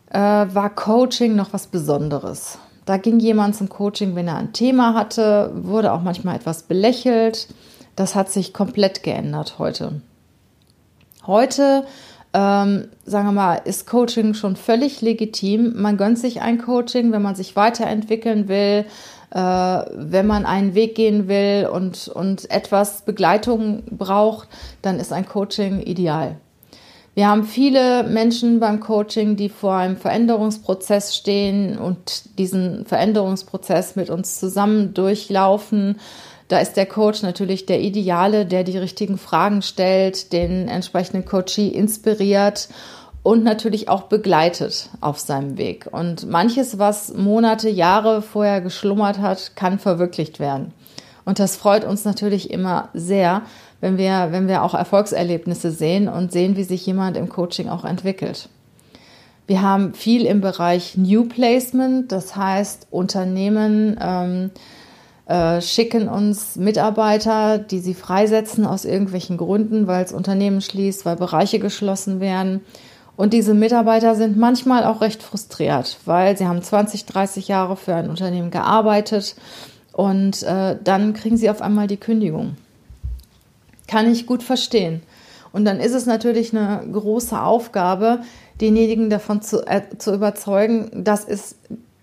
äh, 0.09 0.19
war 0.19 0.71
Coaching 0.75 1.37
noch 1.37 1.53
was 1.53 1.67
Besonderes. 1.67 2.59
Da 2.87 2.97
ging 2.97 3.21
jemand 3.21 3.55
zum 3.55 3.69
Coaching, 3.69 4.17
wenn 4.17 4.29
er 4.29 4.39
ein 4.39 4.55
Thema 4.55 4.95
hatte, 4.95 5.51
wurde 5.55 5.93
auch 5.93 6.01
manchmal 6.01 6.37
etwas 6.37 6.63
belächelt. 6.63 7.49
Das 7.97 8.15
hat 8.15 8.31
sich 8.31 8.55
komplett 8.55 9.03
geändert 9.03 9.59
heute. 9.59 10.01
Heute, 11.29 11.85
ähm, 12.33 12.89
sagen 13.05 13.27
wir 13.27 13.33
mal, 13.33 13.57
ist 13.57 13.87
Coaching 13.87 14.33
schon 14.33 14.57
völlig 14.57 15.03
legitim. 15.03 15.75
Man 15.77 15.99
gönnt 15.99 16.19
sich 16.19 16.41
ein 16.41 16.57
Coaching, 16.57 17.13
wenn 17.13 17.21
man 17.21 17.35
sich 17.35 17.55
weiterentwickeln 17.55 18.49
will, 18.49 18.87
äh, 19.31 19.39
wenn 19.39 20.27
man 20.27 20.47
einen 20.47 20.75
Weg 20.75 20.95
gehen 20.95 21.29
will 21.29 21.69
und, 21.71 22.09
und 22.09 22.51
etwas 22.51 23.03
Begleitung 23.03 23.83
braucht, 23.91 24.49
dann 24.81 24.99
ist 24.99 25.13
ein 25.13 25.29
Coaching 25.29 25.83
ideal. 25.83 26.37
Wir 27.15 27.29
haben 27.29 27.45
viele 27.45 28.05
Menschen 28.05 28.59
beim 28.59 28.81
Coaching, 28.81 29.37
die 29.37 29.51
vor 29.51 29.75
einem 29.75 29.99
Veränderungsprozess 29.99 31.15
stehen 31.15 31.77
und 31.77 32.39
diesen 32.39 32.87
Veränderungsprozess 32.87 33.97
mit 33.97 34.09
uns 34.09 34.41
zusammen 34.41 34.95
durchlaufen. 34.95 35.99
Da 36.49 36.59
ist 36.59 36.79
der 36.79 36.87
Coach 36.87 37.23
natürlich 37.23 37.67
der 37.67 37.81
Ideale, 37.81 38.47
der 38.47 38.65
die 38.65 38.79
richtigen 38.79 39.19
Fragen 39.19 39.61
stellt, 39.61 40.33
den 40.33 40.69
entsprechenden 40.69 41.27
Coachee 41.27 41.69
inspiriert 41.69 42.69
und 43.23 43.45
natürlich 43.45 43.91
auch 43.91 44.05
begleitet 44.05 44.89
auf 45.03 45.19
seinem 45.19 45.59
Weg. 45.59 45.89
Und 45.91 46.29
manches, 46.29 46.79
was 46.79 47.13
Monate, 47.13 47.69
Jahre 47.69 48.23
vorher 48.23 48.63
geschlummert 48.63 49.19
hat, 49.19 49.55
kann 49.57 49.79
verwirklicht 49.79 50.41
werden. 50.41 50.73
Und 51.27 51.39
das 51.39 51.57
freut 51.57 51.85
uns 51.85 52.07
natürlich 52.07 52.51
immer 52.51 52.89
sehr, 52.95 53.43
wenn 53.83 53.99
wir, 53.99 54.29
wenn 54.31 54.49
wir 54.49 54.63
auch 54.63 54.73
Erfolgserlebnisse 54.73 55.71
sehen 55.71 56.09
und 56.09 56.33
sehen, 56.33 56.57
wie 56.57 56.65
sich 56.65 56.87
jemand 56.87 57.19
im 57.19 57.29
Coaching 57.29 57.69
auch 57.69 57.85
entwickelt. 57.85 58.49
Wir 59.47 59.61
haben 59.61 59.93
viel 59.93 60.25
im 60.25 60.41
Bereich 60.41 60.97
New 60.97 61.25
Placement, 61.25 62.11
das 62.11 62.35
heißt 62.35 62.87
Unternehmen 62.91 63.99
ähm, 64.01 64.51
äh, 65.29 65.61
schicken 65.61 66.09
uns 66.09 66.57
Mitarbeiter, 66.57 67.59
die 67.59 67.79
sie 67.79 67.95
freisetzen 67.95 68.67
aus 68.67 68.85
irgendwelchen 68.85 69.37
Gründen, 69.37 69.87
weil 69.87 70.05
es 70.05 70.13
Unternehmen 70.13 70.61
schließt, 70.61 71.07
weil 71.07 71.17
Bereiche 71.17 71.59
geschlossen 71.61 72.21
werden 72.21 72.63
und 73.19 73.33
diese 73.33 73.53
Mitarbeiter 73.53 74.15
sind 74.15 74.37
manchmal 74.37 74.85
auch 74.85 75.01
recht 75.01 75.25
frustriert, 75.25 75.99
weil 76.05 76.39
sie 76.39 76.47
haben 76.47 76.63
20, 76.63 77.05
30 77.05 77.49
Jahre 77.49 77.77
für 77.77 77.93
ein 77.97 78.11
Unternehmen 78.11 78.53
gearbeitet 78.53 79.35
und 79.93 80.45
äh, 80.45 80.77
dann 80.85 81.15
kriegen 81.15 81.37
sie 81.37 81.51
auf 81.51 81.61
einmal 81.61 81.89
die 81.89 81.97
Kündigung. 81.97 82.57
Kann 83.89 84.09
ich 84.09 84.25
gut 84.25 84.45
verstehen. 84.45 85.03
Und 85.51 85.65
dann 85.65 85.81
ist 85.81 85.95
es 85.95 86.07
natürlich 86.07 86.57
eine 86.57 86.87
große 86.93 87.43
Aufgabe, 87.43 88.21
denjenigen 88.61 89.11
davon 89.11 89.43
zu, 89.43 89.67
äh, 89.67 89.83
zu 89.99 90.15
überzeugen, 90.15 90.89
das 91.03 91.25
ist, 91.25 91.57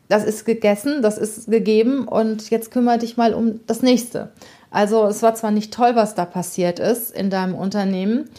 das 0.08 0.24
ist 0.24 0.46
gegessen, 0.46 1.02
das 1.02 1.18
ist 1.18 1.50
gegeben 1.50 2.08
und 2.08 2.50
jetzt 2.50 2.72
kümmere 2.72 3.00
dich 3.00 3.18
mal 3.18 3.34
um 3.34 3.60
das 3.68 3.82
nächste. 3.82 4.32
Also 4.72 5.06
es 5.06 5.24
war 5.24 5.36
zwar 5.36 5.52
nicht 5.52 5.74
toll, 5.74 5.96
was 5.96 6.16
da 6.16 6.26
passiert 6.26 6.80
ist 6.80 7.12
in 7.12 7.30
deinem 7.30 7.56
Unternehmen, 7.56 8.30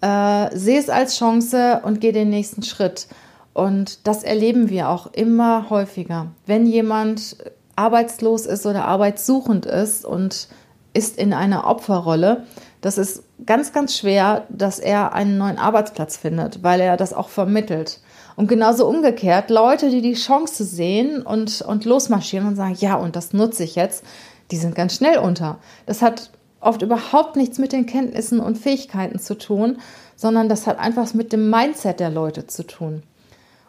äh, 0.00 0.56
sehe 0.56 0.78
es 0.78 0.88
als 0.88 1.18
Chance 1.18 1.82
und 1.84 2.00
gehe 2.00 2.12
den 2.12 2.30
nächsten 2.30 2.62
Schritt. 2.62 3.06
Und 3.52 4.06
das 4.06 4.24
erleben 4.24 4.68
wir 4.68 4.88
auch 4.88 5.12
immer 5.12 5.70
häufiger. 5.70 6.28
Wenn 6.46 6.66
jemand 6.66 7.36
arbeitslos 7.76 8.46
ist 8.46 8.66
oder 8.66 8.84
arbeitssuchend 8.84 9.66
ist 9.66 10.04
und 10.04 10.48
ist 10.92 11.18
in 11.18 11.32
einer 11.32 11.66
Opferrolle, 11.66 12.44
das 12.80 12.98
ist 12.98 13.22
ganz, 13.46 13.72
ganz 13.72 13.96
schwer, 13.96 14.46
dass 14.48 14.78
er 14.78 15.12
einen 15.12 15.38
neuen 15.38 15.58
Arbeitsplatz 15.58 16.16
findet, 16.16 16.62
weil 16.62 16.80
er 16.80 16.96
das 16.96 17.12
auch 17.12 17.28
vermittelt. 17.28 18.00
Und 18.36 18.48
genauso 18.48 18.86
umgekehrt, 18.86 19.50
Leute, 19.50 19.90
die 19.90 20.00
die 20.00 20.14
Chance 20.14 20.64
sehen 20.64 21.22
und, 21.22 21.62
und 21.62 21.84
losmarschieren 21.84 22.48
und 22.48 22.56
sagen, 22.56 22.76
ja, 22.78 22.96
und 22.96 23.16
das 23.16 23.32
nutze 23.32 23.62
ich 23.64 23.76
jetzt, 23.76 24.04
die 24.50 24.56
sind 24.56 24.74
ganz 24.74 24.96
schnell 24.96 25.18
unter. 25.18 25.58
Das 25.86 26.02
hat 26.02 26.30
oft 26.60 26.82
überhaupt 26.82 27.36
nichts 27.36 27.58
mit 27.58 27.72
den 27.72 27.86
Kenntnissen 27.86 28.40
und 28.40 28.58
Fähigkeiten 28.58 29.18
zu 29.18 29.36
tun, 29.36 29.78
sondern 30.16 30.48
das 30.48 30.66
hat 30.66 30.78
einfach 30.78 31.12
mit 31.14 31.32
dem 31.32 31.50
Mindset 31.50 32.00
der 32.00 32.10
Leute 32.10 32.46
zu 32.46 32.66
tun. 32.66 33.02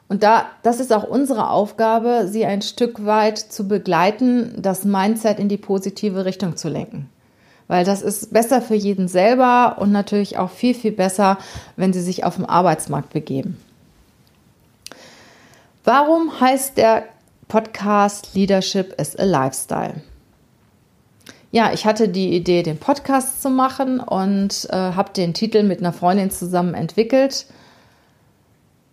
Und 0.08 0.24
da, 0.24 0.46
das 0.64 0.80
ist 0.80 0.94
auch 0.94 1.04
unsere 1.04 1.50
Aufgabe, 1.50 2.28
sie 2.30 2.46
ein 2.46 2.62
Stück 2.62 3.06
weit 3.06 3.40
zu 3.40 3.68
begleiten, 3.68 4.54
das 4.58 4.86
Mindset 4.86 5.40
in 5.40 5.50
die 5.50 5.58
positive 5.58 6.26
Richtung 6.26 6.58
zu 6.58 6.70
lenken. 6.70 7.10
Weil 7.68 7.84
das 7.84 8.04
ist 8.04 8.32
besser 8.32 8.62
für 8.62 8.76
jeden 8.76 9.08
selber 9.08 9.78
und 9.80 9.92
natürlich 9.92 10.38
auch 10.38 10.52
viel, 10.52 10.76
viel 10.76 10.92
besser, 10.92 11.40
wenn 11.76 11.94
sie 11.94 12.02
sich 12.02 12.24
auf 12.24 12.36
dem 12.36 12.46
Arbeitsmarkt 12.46 13.12
begeben. 13.12 13.58
Warum 15.88 16.42
heißt 16.42 16.78
der 16.78 17.04
Podcast 17.48 18.34
Leadership 18.34 19.00
is 19.00 19.16
a 19.18 19.24
Lifestyle? 19.24 20.02
Ja, 21.52 21.74
ich 21.74 21.86
hatte 21.86 22.10
die 22.10 22.36
Idee, 22.36 22.64
den 22.64 22.80
Podcast 22.80 23.44
zu 23.44 23.52
machen 23.52 24.00
und 24.00 24.68
äh, 24.72 24.76
habe 24.76 25.14
den 25.14 25.36
Titel 25.36 25.62
mit 25.62 25.82
einer 25.82 25.94
Freundin 25.94 26.32
zusammen 26.32 26.74
entwickelt. 26.74 27.46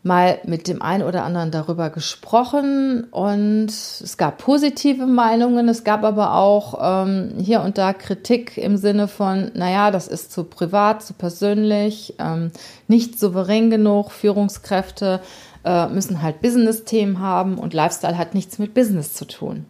Mal 0.02 0.40
mit 0.44 0.68
dem 0.68 0.82
einen 0.82 1.02
oder 1.02 1.24
anderen 1.24 1.50
darüber 1.50 1.88
gesprochen 1.88 3.04
und 3.10 3.68
es 3.68 4.16
gab 4.18 4.36
positive 4.36 5.06
Meinungen, 5.06 5.68
es 5.70 5.84
gab 5.84 6.04
aber 6.04 6.34
auch 6.34 7.06
ähm, 7.06 7.36
hier 7.38 7.62
und 7.62 7.78
da 7.78 7.94
Kritik 7.94 8.58
im 8.58 8.76
Sinne 8.76 9.08
von, 9.08 9.50
naja, 9.54 9.90
das 9.92 10.08
ist 10.08 10.30
zu 10.30 10.44
privat, 10.44 11.02
zu 11.02 11.14
persönlich, 11.14 12.16
ähm, 12.18 12.50
nicht 12.86 13.18
souverän 13.18 13.70
genug, 13.70 14.10
Führungskräfte 14.10 15.20
äh, 15.64 15.88
müssen 15.88 16.22
halt 16.22 16.40
Business-Themen 16.42 17.20
haben 17.20 17.58
und 17.58 17.74
Lifestyle 17.74 18.18
hat 18.18 18.34
nichts 18.34 18.58
mit 18.58 18.74
Business 18.74 19.14
zu 19.14 19.24
tun. 19.26 19.66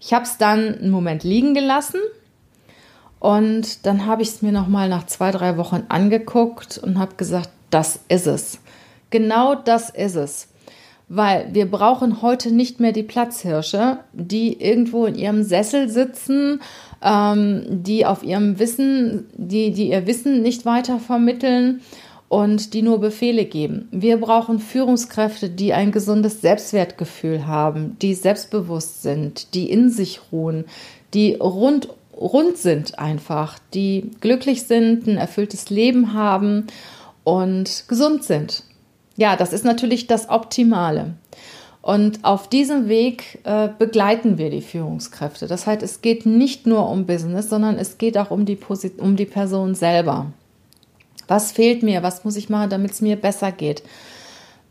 Ich 0.00 0.12
habe 0.12 0.24
es 0.24 0.38
dann 0.38 0.78
einen 0.78 0.90
Moment 0.90 1.22
liegen 1.22 1.54
gelassen 1.54 2.00
und 3.20 3.86
dann 3.86 4.06
habe 4.06 4.22
ich 4.22 4.28
es 4.28 4.42
mir 4.42 4.52
noch 4.52 4.66
mal 4.66 4.88
nach 4.88 5.06
zwei, 5.06 5.30
drei 5.30 5.56
Wochen 5.56 5.84
angeguckt 5.88 6.78
und 6.78 6.98
habe 6.98 7.14
gesagt, 7.14 7.50
das 7.70 8.00
ist 8.08 8.26
es. 8.26 8.58
Genau 9.10 9.54
das 9.54 9.90
ist 9.90 10.16
es. 10.16 10.48
Weil 11.08 11.52
wir 11.52 11.70
brauchen 11.70 12.22
heute 12.22 12.50
nicht 12.50 12.80
mehr 12.80 12.92
die 12.92 13.02
Platzhirsche, 13.02 13.98
die 14.12 14.60
irgendwo 14.60 15.06
in 15.06 15.14
ihrem 15.14 15.42
Sessel 15.42 15.88
sitzen, 15.88 16.60
ähm, 17.02 17.64
die 17.68 18.06
auf 18.06 18.22
ihrem 18.22 18.58
Wissen, 18.58 19.26
die, 19.34 19.72
die 19.72 19.90
ihr 19.90 20.06
Wissen 20.06 20.42
nicht 20.42 20.64
weiter 20.64 20.98
vermitteln 20.98 21.82
und 22.32 22.72
die 22.72 22.80
nur 22.80 22.98
Befehle 22.98 23.44
geben. 23.44 23.88
Wir 23.90 24.16
brauchen 24.16 24.58
Führungskräfte, 24.58 25.50
die 25.50 25.74
ein 25.74 25.92
gesundes 25.92 26.40
Selbstwertgefühl 26.40 27.46
haben, 27.46 27.98
die 28.00 28.14
selbstbewusst 28.14 29.02
sind, 29.02 29.52
die 29.52 29.70
in 29.70 29.90
sich 29.90 30.18
ruhen, 30.32 30.64
die 31.12 31.34
rund, 31.34 31.90
rund 32.16 32.56
sind 32.56 32.98
einfach, 32.98 33.58
die 33.74 34.12
glücklich 34.22 34.62
sind, 34.62 35.06
ein 35.06 35.18
erfülltes 35.18 35.68
Leben 35.68 36.14
haben 36.14 36.68
und 37.22 37.84
gesund 37.86 38.24
sind. 38.24 38.62
Ja, 39.18 39.36
das 39.36 39.52
ist 39.52 39.66
natürlich 39.66 40.06
das 40.06 40.30
Optimale. 40.30 41.12
Und 41.82 42.24
auf 42.24 42.48
diesem 42.48 42.88
Weg 42.88 43.40
äh, 43.44 43.68
begleiten 43.78 44.38
wir 44.38 44.48
die 44.48 44.62
Führungskräfte. 44.62 45.48
Das 45.48 45.66
heißt, 45.66 45.82
es 45.82 46.00
geht 46.00 46.24
nicht 46.24 46.66
nur 46.66 46.88
um 46.88 47.04
Business, 47.04 47.50
sondern 47.50 47.76
es 47.76 47.98
geht 47.98 48.16
auch 48.16 48.30
um 48.30 48.46
die, 48.46 48.56
Posit 48.56 49.00
um 49.00 49.16
die 49.16 49.26
Person 49.26 49.74
selber. 49.74 50.32
Was 51.32 51.50
fehlt 51.50 51.82
mir? 51.82 52.02
Was 52.02 52.24
muss 52.24 52.36
ich 52.36 52.50
machen, 52.50 52.68
damit 52.68 52.90
es 52.90 53.00
mir 53.00 53.16
besser 53.16 53.52
geht? 53.52 53.82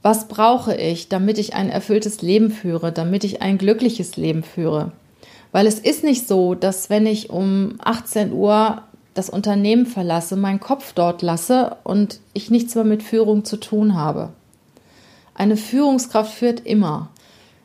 Was 0.04 0.28
brauche 0.28 0.76
ich, 0.76 1.10
damit 1.10 1.40
ich 1.40 1.56
ein 1.56 1.72
erfülltes 1.72 2.22
Leben 2.22 2.52
führe, 2.52 2.92
damit 2.92 3.24
ich 3.24 3.42
ein 3.42 3.58
glückliches 3.58 4.16
Leben 4.16 4.44
führe? 4.44 4.92
Weil 5.52 5.66
es 5.66 5.80
ist 5.80 6.04
nicht 6.04 6.28
so, 6.28 6.54
dass 6.54 6.92
wenn 6.92 7.08
ich 7.08 7.32
um 7.32 7.80
18 7.80 8.32
Uhr 8.32 8.84
das 9.16 9.32
Unternehmen 9.32 9.88
verlasse, 9.88 10.36
meinen 10.36 10.60
Kopf 10.60 10.94
dort 10.94 11.24
lasse 11.24 11.78
und 11.84 12.20
ich 12.34 12.52
nichts 12.52 12.76
mehr 12.76 12.84
mit 12.84 13.02
Führung 13.02 13.44
zu 13.44 13.58
tun 13.58 13.96
habe. 13.96 14.30
Eine 15.34 15.58
Führungskraft 15.58 16.32
führt 16.32 16.60
immer. 16.60 17.10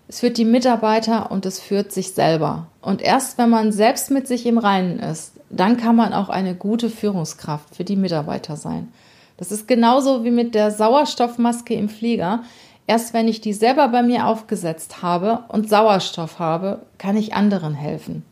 Es 0.09 0.21
führt 0.21 0.39
die 0.39 0.45
Mitarbeiter 0.45 1.31
und 1.31 1.47
es 1.47 1.59
führt 1.59 1.91
sich 1.91 2.13
selber. 2.13 2.69
Und 2.81 3.03
erst 3.03 3.39
wenn 3.39 3.51
man 3.51 3.73
selbst 3.73 4.11
mit 4.11 4.29
sich 4.29 4.47
im 4.47 4.59
Reinen 4.59 5.01
ist, 5.01 5.33
dann 5.51 5.77
kann 5.77 5.97
man 5.97 6.13
auch 6.13 6.29
eine 6.29 6.55
gute 6.55 6.91
Führungskraft 6.91 7.75
für 7.75 7.85
die 7.85 7.97
Mitarbeiter 7.97 8.57
sein. 8.57 8.93
Das 9.37 9.53
ist 9.53 9.69
genauso 9.69 10.25
wie 10.25 10.31
mit 10.31 10.55
der 10.55 10.71
Sauerstoffmaske 10.71 11.75
im 11.75 11.89
Flieger. 11.89 12.43
Erst 12.87 13.15
wenn 13.15 13.29
ich 13.29 13.41
die 13.41 13.53
selber 13.53 13.89
bei 13.89 14.03
mir 14.03 14.27
aufgesetzt 14.27 15.03
habe 15.03 15.45
und 15.49 15.69
Sauerstoff 15.69 16.39
habe, 16.39 16.83
kann 16.99 17.17
ich 17.17 17.35
anderen 17.35 17.75
helfen. 17.75 18.25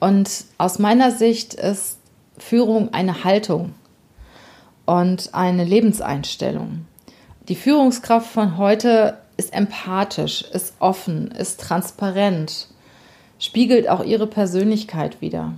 Und 0.00 0.44
aus 0.58 0.80
meiner 0.80 1.12
Sicht 1.12 1.54
ist 1.54 1.98
Führung 2.36 2.92
eine 2.92 3.22
Haltung 3.22 3.74
und 4.84 5.32
eine 5.32 5.64
Lebenseinstellung. 5.64 6.86
Die 7.48 7.54
Führungskraft 7.54 8.28
von 8.28 8.56
heute 8.58 9.18
ist 9.42 9.52
empathisch, 9.52 10.42
ist 10.52 10.74
offen, 10.78 11.32
ist 11.32 11.60
transparent, 11.60 12.68
spiegelt 13.38 13.88
auch 13.88 14.04
ihre 14.04 14.28
Persönlichkeit 14.28 15.20
wider. 15.20 15.54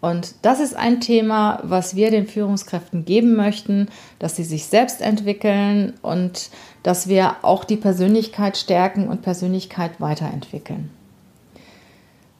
Und 0.00 0.34
das 0.42 0.58
ist 0.58 0.74
ein 0.74 1.00
Thema, 1.00 1.60
was 1.62 1.94
wir 1.94 2.10
den 2.10 2.26
Führungskräften 2.26 3.04
geben 3.04 3.36
möchten, 3.36 3.88
dass 4.18 4.34
sie 4.34 4.42
sich 4.42 4.64
selbst 4.64 5.00
entwickeln 5.00 5.92
und 6.02 6.50
dass 6.82 7.08
wir 7.08 7.36
auch 7.42 7.64
die 7.64 7.76
Persönlichkeit 7.76 8.56
stärken 8.56 9.06
und 9.06 9.22
Persönlichkeit 9.22 10.00
weiterentwickeln. 10.00 10.90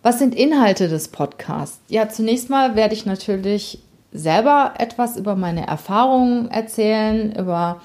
Was 0.03 0.18
sind 0.18 0.35
Inhalte 0.35 0.88
des 0.88 1.09
Podcasts? 1.09 1.79
Ja, 1.88 2.09
zunächst 2.09 2.51
mal 2.51 2.75
werde 2.75 2.95
ich 2.95 3.07
natürlich 3.07 3.79
selber 4.12 4.75
etwas 4.79 5.16
über 5.16 5.37
meine 5.37 5.66
Erfahrungen 5.66 6.51
erzählen, 6.51 7.33
über 7.37 7.81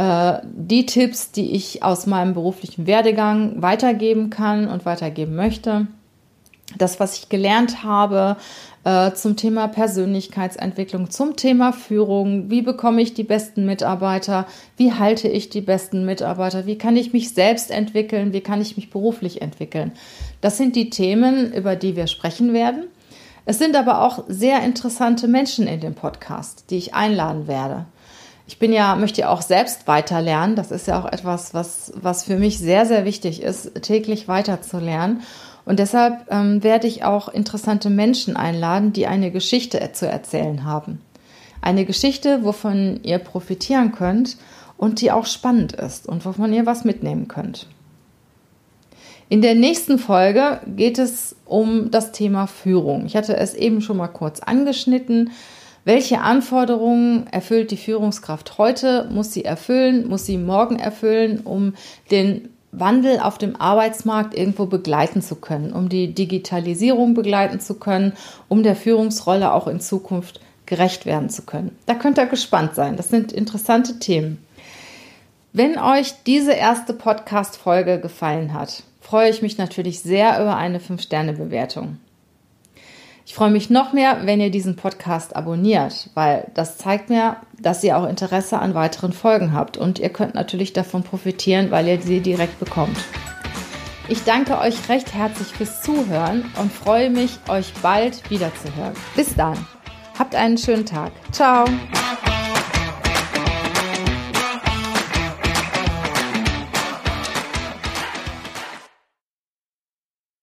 die 0.00 0.86
Tipps, 0.86 1.32
die 1.32 1.56
ich 1.56 1.82
aus 1.82 2.06
meinem 2.06 2.32
beruflichen 2.32 2.86
Werdegang 2.86 3.60
weitergeben 3.60 4.30
kann 4.30 4.68
und 4.68 4.86
weitergeben 4.86 5.34
möchte. 5.34 5.88
Das, 6.76 7.00
was 7.00 7.18
ich 7.18 7.28
gelernt 7.28 7.82
habe, 7.82 8.36
äh, 8.84 9.12
zum 9.12 9.36
Thema 9.36 9.68
Persönlichkeitsentwicklung, 9.68 11.10
zum 11.10 11.36
Thema 11.36 11.72
Führung. 11.72 12.50
Wie 12.50 12.62
bekomme 12.62 13.02
ich 13.02 13.12
die 13.12 13.24
besten 13.24 13.66
Mitarbeiter? 13.66 14.46
Wie 14.76 14.92
halte 14.92 15.28
ich 15.28 15.50
die 15.50 15.60
besten 15.60 16.04
Mitarbeiter? 16.04 16.66
Wie 16.66 16.78
kann 16.78 16.96
ich 16.96 17.12
mich 17.12 17.34
selbst 17.34 17.70
entwickeln? 17.70 18.32
Wie 18.32 18.40
kann 18.40 18.60
ich 18.60 18.76
mich 18.76 18.90
beruflich 18.90 19.42
entwickeln? 19.42 19.92
Das 20.40 20.58
sind 20.58 20.76
die 20.76 20.90
Themen, 20.90 21.52
über 21.52 21.74
die 21.74 21.96
wir 21.96 22.06
sprechen 22.06 22.52
werden. 22.52 22.84
Es 23.44 23.58
sind 23.58 23.76
aber 23.76 24.02
auch 24.02 24.24
sehr 24.28 24.62
interessante 24.62 25.26
Menschen 25.26 25.66
in 25.66 25.80
dem 25.80 25.94
Podcast, 25.94 26.70
die 26.70 26.76
ich 26.76 26.94
einladen 26.94 27.48
werde. 27.48 27.86
Ich 28.48 28.58
bin 28.58 28.72
ja, 28.72 28.96
möchte 28.96 29.20
ja 29.20 29.28
auch 29.28 29.42
selbst 29.42 29.86
weiter 29.86 30.22
lernen. 30.22 30.56
Das 30.56 30.70
ist 30.70 30.88
ja 30.88 30.98
auch 30.98 31.04
etwas, 31.04 31.52
was, 31.52 31.92
was 31.94 32.24
für 32.24 32.38
mich 32.38 32.58
sehr, 32.58 32.86
sehr 32.86 33.04
wichtig 33.04 33.42
ist, 33.42 33.82
täglich 33.82 34.26
weiter 34.26 34.62
zu 34.62 34.78
lernen. 34.78 35.20
Und 35.66 35.78
deshalb 35.78 36.26
ähm, 36.30 36.62
werde 36.62 36.86
ich 36.86 37.04
auch 37.04 37.28
interessante 37.28 37.90
Menschen 37.90 38.38
einladen, 38.38 38.94
die 38.94 39.06
eine 39.06 39.30
Geschichte 39.30 39.92
zu 39.92 40.08
erzählen 40.08 40.64
haben. 40.64 41.02
Eine 41.60 41.84
Geschichte, 41.84 42.42
wovon 42.42 43.00
ihr 43.02 43.18
profitieren 43.18 43.92
könnt 43.92 44.38
und 44.78 45.02
die 45.02 45.12
auch 45.12 45.26
spannend 45.26 45.74
ist 45.74 46.08
und 46.08 46.24
wovon 46.24 46.50
ihr 46.54 46.64
was 46.64 46.84
mitnehmen 46.84 47.28
könnt. 47.28 47.66
In 49.28 49.42
der 49.42 49.54
nächsten 49.54 49.98
Folge 49.98 50.60
geht 50.74 50.98
es 50.98 51.36
um 51.44 51.90
das 51.90 52.12
Thema 52.12 52.46
Führung. 52.46 53.04
Ich 53.04 53.14
hatte 53.14 53.36
es 53.36 53.52
eben 53.52 53.82
schon 53.82 53.98
mal 53.98 54.08
kurz 54.08 54.40
angeschnitten. 54.40 55.32
Welche 55.84 56.20
Anforderungen 56.20 57.26
erfüllt 57.28 57.70
die 57.70 57.76
Führungskraft 57.76 58.58
heute? 58.58 59.08
Muss 59.10 59.32
sie 59.32 59.44
erfüllen? 59.44 60.08
Muss 60.08 60.26
sie 60.26 60.36
morgen 60.36 60.78
erfüllen, 60.78 61.40
um 61.40 61.74
den 62.10 62.50
Wandel 62.72 63.20
auf 63.20 63.38
dem 63.38 63.56
Arbeitsmarkt 63.56 64.36
irgendwo 64.36 64.66
begleiten 64.66 65.22
zu 65.22 65.36
können, 65.36 65.72
um 65.72 65.88
die 65.88 66.14
Digitalisierung 66.14 67.14
begleiten 67.14 67.60
zu 67.60 67.74
können, 67.74 68.12
um 68.48 68.62
der 68.62 68.76
Führungsrolle 68.76 69.52
auch 69.52 69.66
in 69.66 69.80
Zukunft 69.80 70.40
gerecht 70.66 71.06
werden 71.06 71.30
zu 71.30 71.42
können. 71.42 71.76
Da 71.86 71.94
könnt 71.94 72.18
ihr 72.18 72.26
gespannt 72.26 72.74
sein. 72.74 72.96
Das 72.96 73.08
sind 73.08 73.32
interessante 73.32 73.98
Themen. 73.98 74.44
Wenn 75.54 75.78
euch 75.78 76.12
diese 76.26 76.52
erste 76.52 76.92
Podcast-Folge 76.92 77.98
gefallen 78.00 78.52
hat, 78.52 78.82
freue 79.00 79.30
ich 79.30 79.40
mich 79.40 79.56
natürlich 79.56 80.00
sehr 80.00 80.38
über 80.40 80.56
eine 80.56 80.78
5-Sterne-Bewertung. 80.78 81.96
Ich 83.28 83.34
freue 83.34 83.50
mich 83.50 83.68
noch 83.68 83.92
mehr, 83.92 84.20
wenn 84.24 84.40
ihr 84.40 84.50
diesen 84.50 84.74
Podcast 84.74 85.36
abonniert, 85.36 86.08
weil 86.14 86.50
das 86.54 86.78
zeigt 86.78 87.10
mir, 87.10 87.36
dass 87.60 87.84
ihr 87.84 87.98
auch 87.98 88.08
Interesse 88.08 88.58
an 88.58 88.72
weiteren 88.72 89.12
Folgen 89.12 89.52
habt 89.52 89.76
und 89.76 89.98
ihr 89.98 90.08
könnt 90.08 90.34
natürlich 90.34 90.72
davon 90.72 91.02
profitieren, 91.02 91.70
weil 91.70 91.86
ihr 91.88 92.00
sie 92.00 92.20
direkt 92.20 92.58
bekommt. 92.58 92.96
Ich 94.08 94.24
danke 94.24 94.58
euch 94.58 94.88
recht 94.88 95.12
herzlich 95.12 95.48
fürs 95.48 95.82
Zuhören 95.82 96.50
und 96.58 96.72
freue 96.72 97.10
mich, 97.10 97.38
euch 97.48 97.74
bald 97.82 98.30
wiederzuhören. 98.30 98.94
Bis 99.14 99.34
dann. 99.34 99.58
Habt 100.18 100.34
einen 100.34 100.56
schönen 100.56 100.86
Tag. 100.86 101.12
Ciao. 101.30 101.66